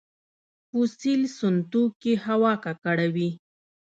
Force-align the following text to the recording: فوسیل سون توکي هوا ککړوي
فوسیل 0.69 1.21
سون 1.35 1.55
توکي 1.71 2.13
هوا 2.25 2.53
ککړوي 2.63 3.29